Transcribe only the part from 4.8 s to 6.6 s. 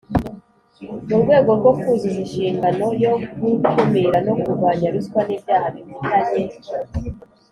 ruswa n ibyaha bifitanye